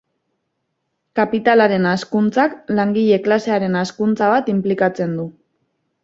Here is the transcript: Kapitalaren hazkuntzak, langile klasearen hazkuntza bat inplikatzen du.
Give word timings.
Kapitalaren 1.17 1.83
hazkuntzak, 1.89 2.55
langile 2.79 3.19
klasearen 3.27 3.77
hazkuntza 3.81 4.31
bat 4.31 4.49
inplikatzen 4.55 5.13
du. 5.19 5.27